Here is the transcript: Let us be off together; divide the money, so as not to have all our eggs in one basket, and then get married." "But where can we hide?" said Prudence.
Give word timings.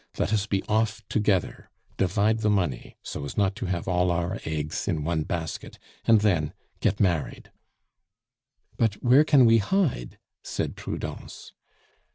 Let 0.17 0.33
us 0.33 0.47
be 0.47 0.63
off 0.63 1.07
together; 1.09 1.69
divide 1.95 2.39
the 2.39 2.49
money, 2.49 2.97
so 3.03 3.23
as 3.23 3.37
not 3.37 3.55
to 3.57 3.67
have 3.67 3.87
all 3.87 4.09
our 4.09 4.39
eggs 4.45 4.87
in 4.87 5.03
one 5.03 5.21
basket, 5.21 5.77
and 6.05 6.21
then 6.21 6.53
get 6.79 6.99
married." 6.99 7.51
"But 8.77 8.95
where 9.03 9.23
can 9.23 9.45
we 9.45 9.59
hide?" 9.59 10.17
said 10.41 10.75
Prudence. 10.75 11.53